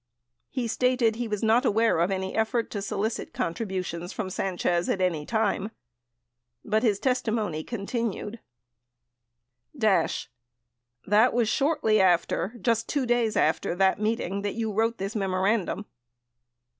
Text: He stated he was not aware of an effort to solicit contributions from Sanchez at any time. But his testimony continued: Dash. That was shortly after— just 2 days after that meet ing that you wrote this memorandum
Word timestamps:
He 0.49 0.67
stated 0.67 1.15
he 1.17 1.27
was 1.27 1.43
not 1.43 1.63
aware 1.63 1.99
of 1.99 2.09
an 2.09 2.23
effort 2.23 2.71
to 2.71 2.81
solicit 2.81 3.33
contributions 3.35 4.11
from 4.11 4.31
Sanchez 4.31 4.89
at 4.89 4.99
any 4.99 5.27
time. 5.27 5.69
But 6.65 6.81
his 6.81 6.97
testimony 6.97 7.63
continued: 7.63 8.39
Dash. 9.77 10.27
That 11.05 11.33
was 11.35 11.47
shortly 11.49 12.01
after— 12.01 12.55
just 12.61 12.89
2 12.89 13.05
days 13.05 13.35
after 13.35 13.75
that 13.75 14.01
meet 14.01 14.19
ing 14.19 14.41
that 14.41 14.55
you 14.55 14.71
wrote 14.73 14.97
this 14.97 15.15
memorandum 15.15 15.85